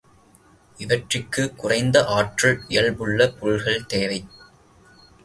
இவற்றிற்குக் 0.77 1.57
குறைந்த 1.57 2.05
ஆற்றல் 2.05 2.63
இயல்புள்ள 2.67 3.29
பொருள்கள் 3.29 3.85
தேவை. 3.85 4.27